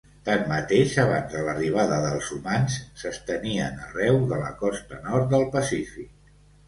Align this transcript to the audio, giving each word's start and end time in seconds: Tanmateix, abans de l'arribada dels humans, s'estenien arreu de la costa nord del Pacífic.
Tanmateix, 0.27 0.93
abans 1.01 1.33
de 1.33 1.43
l'arribada 1.47 1.99
dels 2.05 2.31
humans, 2.37 2.77
s'estenien 3.01 3.79
arreu 3.89 4.21
de 4.33 4.41
la 4.45 4.51
costa 4.63 5.03
nord 5.09 5.29
del 5.35 5.47
Pacífic. 5.59 6.33